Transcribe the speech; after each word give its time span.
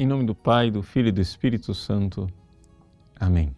Em 0.00 0.06
nome 0.06 0.24
do 0.24 0.32
Pai, 0.32 0.70
do 0.70 0.80
Filho 0.80 1.08
e 1.08 1.12
do 1.12 1.20
Espírito 1.20 1.74
Santo. 1.74 2.28
Amém. 3.18 3.52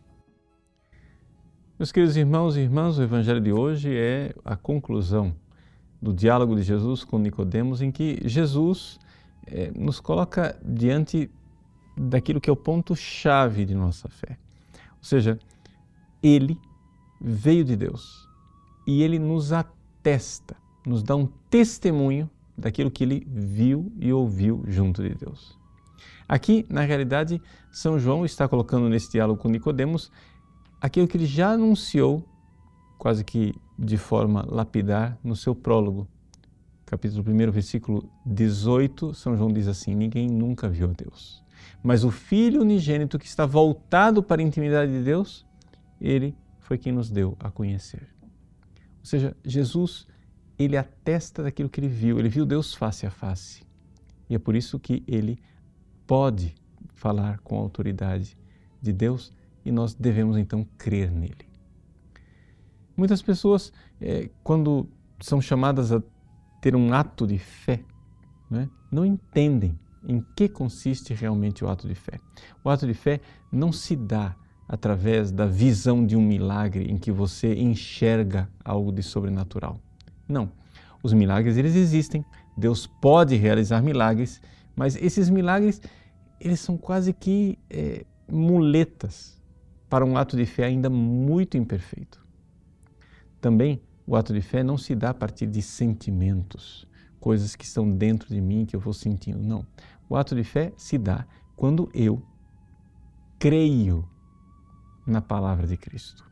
Meus 1.78 1.92
queridos 1.92 2.16
irmãos 2.16 2.56
e 2.56 2.60
irmãs, 2.60 2.96
o 2.96 3.02
evangelho 3.02 3.42
de 3.42 3.52
hoje 3.52 3.94
é 3.94 4.34
a 4.42 4.56
conclusão 4.56 5.36
do 6.00 6.14
diálogo 6.14 6.56
de 6.56 6.62
Jesus 6.62 7.04
com 7.04 7.18
Nicodemos, 7.18 7.82
em 7.82 7.92
que 7.92 8.26
Jesus 8.26 8.98
eh, 9.46 9.70
nos 9.76 10.00
coloca 10.00 10.58
diante 10.64 11.30
daquilo 11.94 12.40
que 12.40 12.48
é 12.48 12.52
o 12.54 12.56
ponto 12.56 12.96
chave 12.96 13.66
de 13.66 13.74
nossa 13.74 14.08
fé. 14.08 14.38
Ou 14.96 15.04
seja, 15.04 15.38
ele 16.22 16.58
veio 17.20 17.66
de 17.66 17.76
Deus 17.76 18.26
e 18.86 19.02
ele 19.02 19.18
nos 19.18 19.52
atesta, 19.52 20.56
nos 20.86 21.02
dá 21.02 21.14
um 21.14 21.26
testemunho 21.50 22.30
daquilo 22.56 22.90
que 22.90 23.04
ele 23.04 23.26
viu 23.28 23.92
e 23.98 24.10
ouviu 24.10 24.64
junto 24.66 25.02
de 25.02 25.14
Deus. 25.14 25.59
Aqui, 26.30 26.64
na 26.70 26.82
realidade, 26.82 27.42
São 27.72 27.98
João 27.98 28.24
está 28.24 28.46
colocando 28.46 28.88
nesse 28.88 29.10
diálogo 29.10 29.42
com 29.42 29.48
Nicodemos 29.48 30.12
aquilo 30.80 31.08
que 31.08 31.16
ele 31.16 31.26
já 31.26 31.50
anunciou, 31.50 32.24
quase 32.96 33.24
que 33.24 33.52
de 33.76 33.96
forma 33.96 34.46
lapidar, 34.48 35.18
no 35.24 35.34
seu 35.34 35.56
prólogo. 35.56 36.06
Capítulo 36.86 37.24
1, 37.28 37.50
versículo 37.50 38.08
18, 38.24 39.12
São 39.12 39.36
João 39.36 39.52
diz 39.52 39.66
assim: 39.66 39.92
Ninguém 39.92 40.28
nunca 40.28 40.68
viu 40.68 40.90
a 40.90 40.92
Deus. 40.92 41.42
Mas 41.82 42.04
o 42.04 42.12
Filho 42.12 42.60
unigênito 42.60 43.18
que 43.18 43.26
está 43.26 43.44
voltado 43.44 44.22
para 44.22 44.40
a 44.40 44.44
intimidade 44.44 44.92
de 44.92 45.02
Deus, 45.02 45.44
ele 46.00 46.36
foi 46.60 46.78
quem 46.78 46.92
nos 46.92 47.10
deu 47.10 47.36
a 47.40 47.50
conhecer. 47.50 48.06
Ou 49.00 49.04
seja, 49.04 49.36
Jesus, 49.44 50.06
ele 50.56 50.76
atesta 50.76 51.42
daquilo 51.42 51.68
que 51.68 51.80
ele 51.80 51.88
viu, 51.88 52.20
ele 52.20 52.28
viu 52.28 52.46
Deus 52.46 52.72
face 52.72 53.04
a 53.04 53.10
face. 53.10 53.64
E 54.28 54.36
é 54.36 54.38
por 54.38 54.54
isso 54.54 54.78
que 54.78 55.02
ele 55.08 55.36
pode 56.10 56.56
falar 56.92 57.38
com 57.38 57.56
a 57.56 57.60
autoridade 57.60 58.36
de 58.82 58.92
Deus 58.92 59.32
e 59.64 59.70
nós 59.70 59.94
devemos 59.94 60.36
então 60.36 60.66
crer 60.76 61.08
nele. 61.08 61.48
Muitas 62.96 63.22
pessoas, 63.22 63.72
é, 64.00 64.28
quando 64.42 64.88
são 65.20 65.40
chamadas 65.40 65.92
a 65.92 66.02
ter 66.60 66.74
um 66.74 66.92
ato 66.92 67.28
de 67.28 67.38
fé, 67.38 67.84
né, 68.50 68.68
não 68.90 69.06
entendem 69.06 69.78
em 70.04 70.20
que 70.34 70.48
consiste 70.48 71.14
realmente 71.14 71.64
o 71.64 71.68
ato 71.68 71.86
de 71.86 71.94
fé. 71.94 72.18
O 72.64 72.68
ato 72.68 72.88
de 72.88 72.94
fé 72.94 73.20
não 73.52 73.70
se 73.70 73.94
dá 73.94 74.34
através 74.68 75.30
da 75.30 75.46
visão 75.46 76.04
de 76.04 76.16
um 76.16 76.22
milagre 76.22 76.90
em 76.90 76.98
que 76.98 77.12
você 77.12 77.54
enxerga 77.54 78.50
algo 78.64 78.90
de 78.90 79.04
sobrenatural. 79.04 79.80
Não. 80.26 80.50
Os 81.04 81.12
milagres 81.12 81.56
eles 81.56 81.76
existem. 81.76 82.24
Deus 82.56 82.84
pode 82.84 83.36
realizar 83.36 83.80
milagres, 83.80 84.42
mas 84.74 84.96
esses 84.96 85.28
milagres 85.28 85.80
eles 86.40 86.60
são 86.60 86.76
quase 86.76 87.12
que 87.12 87.58
é, 87.68 88.04
muletas 88.26 89.38
para 89.88 90.04
um 90.04 90.16
ato 90.16 90.36
de 90.36 90.46
fé 90.46 90.64
ainda 90.64 90.88
muito 90.88 91.56
imperfeito. 91.56 92.24
Também 93.40 93.82
o 94.06 94.16
ato 94.16 94.32
de 94.32 94.40
fé 94.40 94.62
não 94.62 94.78
se 94.78 94.94
dá 94.94 95.10
a 95.10 95.14
partir 95.14 95.46
de 95.46 95.60
sentimentos, 95.60 96.86
coisas 97.18 97.54
que 97.54 97.64
estão 97.64 97.90
dentro 97.90 98.28
de 98.28 98.40
mim 98.40 98.64
que 98.64 98.74
eu 98.74 98.80
vou 98.80 98.92
sentindo. 98.92 99.38
Não. 99.38 99.66
O 100.08 100.16
ato 100.16 100.34
de 100.34 100.44
fé 100.44 100.72
se 100.76 100.96
dá 100.96 101.26
quando 101.54 101.90
eu 101.92 102.22
creio 103.38 104.08
na 105.06 105.20
palavra 105.20 105.66
de 105.66 105.76
Cristo. 105.76 106.28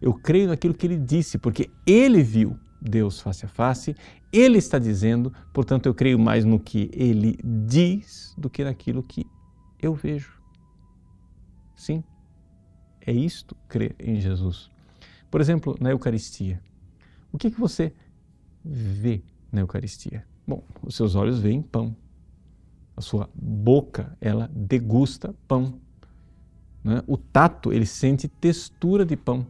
Eu 0.00 0.14
creio 0.14 0.48
naquilo 0.48 0.74
que 0.74 0.86
ele 0.86 0.98
disse, 0.98 1.38
porque 1.38 1.70
ele 1.86 2.22
viu 2.22 2.58
Deus 2.84 3.20
face 3.20 3.46
a 3.46 3.48
face, 3.48 3.96
ele 4.30 4.58
está 4.58 4.78
dizendo, 4.78 5.32
portanto 5.52 5.86
eu 5.86 5.94
creio 5.94 6.18
mais 6.18 6.44
no 6.44 6.60
que 6.60 6.90
ele 6.92 7.38
diz 7.42 8.34
do 8.36 8.50
que 8.50 8.62
naquilo 8.62 9.02
que 9.02 9.26
eu 9.80 9.94
vejo. 9.94 10.38
Sim, 11.74 12.04
é 13.00 13.12
isto 13.12 13.56
crer 13.68 13.96
em 13.98 14.20
Jesus. 14.20 14.70
Por 15.30 15.40
exemplo, 15.40 15.76
na 15.80 15.90
Eucaristia. 15.90 16.62
O 17.32 17.38
que, 17.38 17.50
que 17.50 17.58
você 17.58 17.92
vê 18.64 19.22
na 19.50 19.62
Eucaristia? 19.62 20.24
Bom, 20.46 20.62
os 20.82 20.94
seus 20.94 21.14
olhos 21.14 21.40
veem 21.40 21.62
pão. 21.62 21.96
A 22.96 23.00
sua 23.00 23.28
boca, 23.34 24.16
ela 24.20 24.48
degusta 24.54 25.34
pão. 25.48 25.80
Né? 26.84 27.02
O 27.06 27.16
tato, 27.16 27.72
ele 27.72 27.86
sente 27.86 28.28
textura 28.28 29.04
de 29.04 29.16
pão 29.16 29.46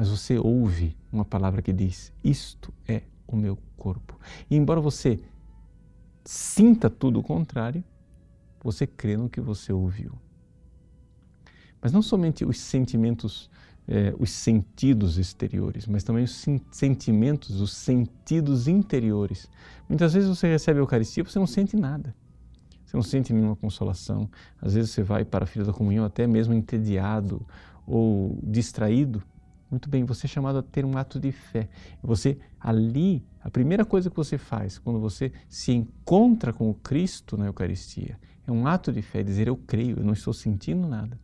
mas 0.00 0.08
você 0.08 0.38
ouve 0.38 0.96
uma 1.12 1.26
palavra 1.26 1.60
que 1.60 1.74
diz: 1.74 2.10
Isto 2.24 2.72
é 2.88 3.02
o 3.26 3.36
meu 3.36 3.58
corpo. 3.76 4.18
E 4.50 4.56
embora 4.56 4.80
você 4.80 5.20
sinta 6.24 6.88
tudo 6.88 7.20
o 7.20 7.22
contrário, 7.22 7.84
você 8.64 8.86
crê 8.86 9.14
no 9.18 9.28
que 9.28 9.42
você 9.42 9.74
ouviu. 9.74 10.12
Mas 11.82 11.92
não 11.92 12.00
somente 12.00 12.46
os 12.46 12.58
sentimentos, 12.58 13.50
eh, 13.86 14.14
os 14.18 14.30
sentidos 14.30 15.18
exteriores, 15.18 15.86
mas 15.86 16.02
também 16.02 16.24
os 16.24 16.46
sentimentos, 16.70 17.60
os 17.60 17.74
sentidos 17.74 18.68
interiores. 18.68 19.50
Muitas 19.86 20.14
vezes 20.14 20.30
você 20.30 20.48
recebe 20.48 20.78
a 20.78 20.82
Eucaristia 20.82 21.22
e 21.22 21.26
você 21.26 21.38
não 21.38 21.46
sente 21.46 21.76
nada. 21.76 22.16
Você 22.86 22.96
não 22.96 23.04
sente 23.04 23.34
nenhuma 23.34 23.54
consolação. 23.54 24.30
Às 24.62 24.72
vezes 24.72 24.92
você 24.92 25.02
vai 25.02 25.26
para 25.26 25.44
a 25.44 25.46
fila 25.46 25.66
da 25.66 25.74
comunhão 25.74 26.06
até 26.06 26.26
mesmo 26.26 26.54
entediado 26.54 27.46
ou 27.86 28.38
distraído 28.42 29.22
muito 29.70 29.88
bem, 29.88 30.04
você 30.04 30.26
é 30.26 30.28
chamado 30.28 30.58
a 30.58 30.62
ter 30.62 30.84
um 30.84 30.96
ato 30.98 31.20
de 31.20 31.30
fé. 31.30 31.68
Você 32.02 32.38
ali, 32.58 33.24
a 33.42 33.50
primeira 33.50 33.84
coisa 33.84 34.10
que 34.10 34.16
você 34.16 34.36
faz 34.36 34.78
quando 34.78 34.98
você 34.98 35.32
se 35.48 35.72
encontra 35.72 36.52
com 36.52 36.68
o 36.68 36.74
Cristo 36.74 37.36
na 37.36 37.46
Eucaristia, 37.46 38.18
é 38.46 38.50
um 38.50 38.66
ato 38.66 38.92
de 38.92 39.00
fé, 39.00 39.22
dizer 39.22 39.46
eu 39.46 39.56
creio, 39.56 39.98
eu 39.98 40.04
não 40.04 40.12
estou 40.12 40.32
sentindo 40.32 40.88
nada. 40.88 41.18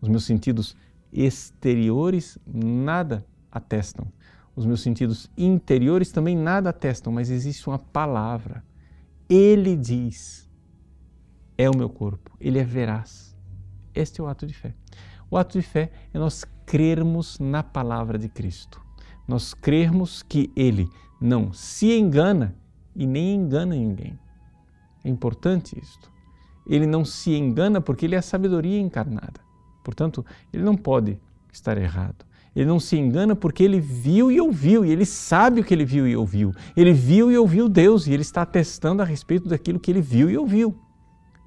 Os 0.00 0.08
meus 0.08 0.24
sentidos 0.24 0.76
exteriores 1.12 2.38
nada 2.46 3.26
atestam. 3.50 4.06
Os 4.54 4.64
meus 4.64 4.80
sentidos 4.80 5.28
interiores 5.36 6.12
também 6.12 6.36
nada 6.36 6.70
atestam, 6.70 7.12
mas 7.12 7.30
existe 7.30 7.68
uma 7.68 7.78
palavra. 7.78 8.64
Ele 9.28 9.76
diz: 9.76 10.48
é 11.58 11.68
o 11.68 11.76
meu 11.76 11.88
corpo, 11.88 12.36
ele 12.40 12.58
é 12.58 12.64
veraz. 12.64 13.34
Este 13.94 14.20
é 14.20 14.24
o 14.24 14.28
ato 14.28 14.46
de 14.46 14.54
fé. 14.54 14.74
O 15.30 15.36
ato 15.36 15.58
de 15.58 15.66
fé 15.66 15.90
é 16.12 16.18
nós 16.18 16.44
crermos 16.66 17.38
na 17.38 17.62
palavra 17.62 18.18
de 18.18 18.28
Cristo. 18.28 18.80
Nós 19.26 19.54
crermos 19.54 20.22
que 20.22 20.50
Ele 20.54 20.88
não 21.20 21.52
se 21.52 21.92
engana 21.92 22.54
e 22.94 23.06
nem 23.06 23.34
engana 23.34 23.74
ninguém. 23.74 24.18
É 25.04 25.08
importante 25.08 25.78
isto. 25.80 26.12
Ele 26.66 26.86
não 26.86 27.04
se 27.04 27.34
engana 27.34 27.80
porque 27.80 28.06
Ele 28.06 28.14
é 28.14 28.18
a 28.18 28.22
sabedoria 28.22 28.80
encarnada. 28.80 29.40
Portanto, 29.82 30.24
Ele 30.52 30.62
não 30.62 30.76
pode 30.76 31.18
estar 31.52 31.78
errado. 31.78 32.24
Ele 32.54 32.66
não 32.66 32.78
se 32.78 32.96
engana 32.96 33.34
porque 33.34 33.64
ele 33.64 33.80
viu 33.80 34.30
e 34.30 34.40
ouviu, 34.40 34.84
e 34.84 34.90
ele 34.90 35.04
sabe 35.04 35.60
o 35.60 35.64
que 35.64 35.74
ele 35.74 35.84
viu 35.84 36.06
e 36.06 36.16
ouviu. 36.16 36.52
Ele 36.76 36.92
viu 36.92 37.30
e 37.32 37.36
ouviu 37.36 37.68
Deus, 37.68 38.06
e 38.06 38.12
ele 38.12 38.22
está 38.22 38.42
atestando 38.42 39.02
a 39.02 39.04
respeito 39.04 39.48
daquilo 39.48 39.80
que 39.80 39.90
ele 39.90 40.00
viu 40.00 40.30
e 40.30 40.38
ouviu. 40.38 40.78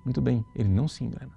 Muito 0.04 0.22
bem, 0.22 0.44
ele 0.54 0.68
não 0.68 0.88
se 0.88 1.06
engana. 1.06 1.32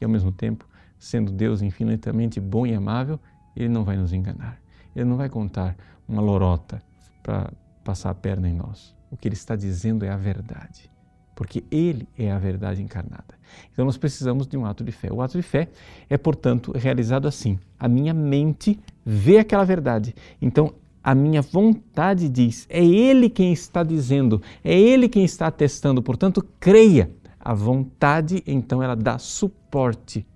E 0.00 0.04
ao 0.04 0.10
mesmo 0.10 0.32
tempo, 0.32 0.66
sendo 0.98 1.30
Deus 1.32 1.62
infinitamente 1.62 2.40
bom 2.40 2.66
e 2.66 2.74
amável, 2.74 3.18
Ele 3.54 3.68
não 3.68 3.84
vai 3.84 3.96
nos 3.96 4.12
enganar. 4.12 4.60
Ele 4.94 5.04
não 5.04 5.16
vai 5.16 5.28
contar 5.28 5.76
uma 6.08 6.22
lorota 6.22 6.82
para 7.22 7.52
passar 7.84 8.10
a 8.10 8.14
perna 8.14 8.48
em 8.48 8.54
nós. 8.54 8.94
O 9.10 9.16
que 9.16 9.28
Ele 9.28 9.34
está 9.34 9.54
dizendo 9.54 10.04
é 10.04 10.10
a 10.10 10.16
verdade, 10.16 10.90
porque 11.34 11.64
Ele 11.70 12.08
é 12.18 12.30
a 12.30 12.38
verdade 12.38 12.82
encarnada. 12.82 13.36
Então 13.72 13.84
nós 13.84 13.96
precisamos 13.96 14.46
de 14.46 14.56
um 14.56 14.64
ato 14.64 14.82
de 14.82 14.92
fé. 14.92 15.12
O 15.12 15.22
ato 15.22 15.36
de 15.36 15.42
fé 15.42 15.68
é, 16.08 16.16
portanto, 16.16 16.72
realizado 16.72 17.28
assim. 17.28 17.58
A 17.78 17.88
minha 17.88 18.14
mente 18.14 18.80
vê 19.04 19.38
aquela 19.38 19.64
verdade. 19.64 20.14
Então 20.40 20.74
a 21.06 21.14
minha 21.14 21.40
vontade 21.40 22.28
diz, 22.28 22.66
é 22.68 22.84
Ele 22.84 23.30
quem 23.30 23.52
está 23.52 23.84
dizendo, 23.84 24.42
é 24.64 24.76
Ele 24.76 25.08
quem 25.08 25.24
está 25.24 25.46
atestando, 25.46 26.02
portanto, 26.02 26.44
creia. 26.58 27.08
A 27.38 27.54
vontade, 27.54 28.42
então, 28.44 28.82
ela 28.82 28.96
dá 28.96 29.18
suporte 29.18 30.26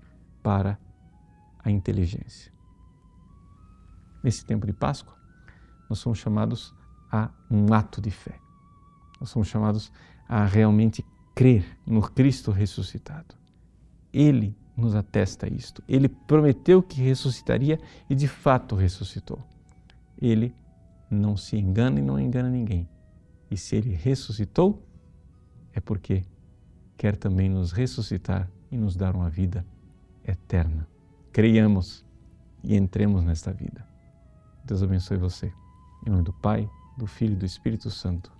para 0.42 0.78
a 1.62 1.70
inteligência. 1.70 2.52
Nesse 4.22 4.44
tempo 4.44 4.66
de 4.66 4.72
Páscoa, 4.72 5.16
nós 5.88 5.98
somos 5.98 6.18
chamados 6.18 6.74
a 7.10 7.30
um 7.50 7.72
ato 7.72 8.00
de 8.00 8.10
fé. 8.10 8.38
Nós 9.20 9.30
somos 9.30 9.48
chamados 9.48 9.92
a 10.28 10.44
realmente 10.44 11.04
crer 11.34 11.78
no 11.86 12.02
Cristo 12.02 12.50
ressuscitado. 12.50 13.34
Ele 14.12 14.56
nos 14.76 14.94
atesta 14.94 15.52
isto. 15.52 15.82
Ele 15.88 16.08
prometeu 16.08 16.82
que 16.82 17.00
ressuscitaria 17.02 17.78
e 18.08 18.14
de 18.14 18.28
fato 18.28 18.74
ressuscitou. 18.76 19.38
Ele 20.20 20.54
não 21.10 21.36
se 21.36 21.56
engana 21.56 21.98
e 21.98 22.02
não 22.02 22.18
engana 22.18 22.48
ninguém. 22.48 22.88
E 23.50 23.56
se 23.56 23.74
ele 23.76 23.92
ressuscitou, 23.92 24.86
é 25.72 25.80
porque 25.80 26.24
quer 26.96 27.16
também 27.16 27.48
nos 27.48 27.72
ressuscitar 27.72 28.48
e 28.70 28.76
nos 28.76 28.94
dar 28.94 29.16
uma 29.16 29.28
vida 29.28 29.66
eterna. 30.30 30.86
Creiamos 31.32 32.04
e 32.62 32.76
entremos 32.76 33.22
nesta 33.24 33.52
vida. 33.52 33.86
Deus 34.64 34.82
abençoe 34.82 35.16
você. 35.16 35.52
Em 36.06 36.10
nome 36.10 36.22
do 36.22 36.32
Pai, 36.32 36.68
do 36.96 37.06
Filho 37.06 37.32
e 37.32 37.36
do 37.36 37.46
Espírito 37.46 37.90
Santo. 37.90 38.32